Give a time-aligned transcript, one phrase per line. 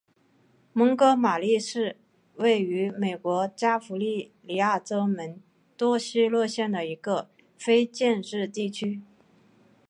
[0.73, 1.95] 蒙哥马利是
[2.37, 5.39] 位于美国加利福尼亚州门
[5.77, 9.03] 多西诺县的一个非建制地区。